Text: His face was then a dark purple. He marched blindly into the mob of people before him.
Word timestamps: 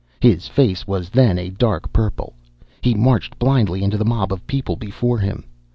His 0.19 0.47
face 0.47 0.87
was 0.87 1.11
then 1.11 1.37
a 1.37 1.51
dark 1.51 1.93
purple. 1.93 2.33
He 2.81 2.95
marched 2.95 3.37
blindly 3.37 3.83
into 3.83 3.99
the 3.99 4.03
mob 4.03 4.33
of 4.33 4.47
people 4.47 4.75
before 4.75 5.19
him. 5.19 5.43